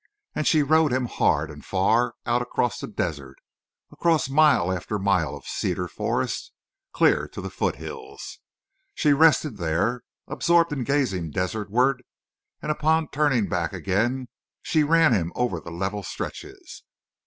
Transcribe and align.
And 0.33 0.47
she 0.47 0.63
rode 0.63 0.91
him 0.91 1.05
hard 1.05 1.51
and 1.51 1.63
far, 1.63 2.15
out 2.25 2.41
across 2.41 2.79
the 2.79 2.87
desert, 2.87 3.37
across 3.91 4.27
mile 4.29 4.71
after 4.73 4.97
mile 4.97 5.35
of 5.35 5.45
cedar 5.45 5.87
forest, 5.87 6.51
clear 6.91 7.27
to 7.27 7.39
the 7.39 7.51
foothills. 7.51 8.39
She 8.95 9.13
rested 9.13 9.57
there, 9.57 10.01
absorbed 10.27 10.73
in 10.73 10.85
gazing 10.85 11.29
desertward, 11.29 12.01
and 12.63 12.71
upon 12.71 13.09
turning 13.09 13.47
back 13.47 13.73
again, 13.73 14.27
she 14.63 14.81
ran 14.83 15.13
him 15.13 15.31
over 15.35 15.59
the 15.59 15.69
level 15.69 16.01
stretches. 16.01 16.81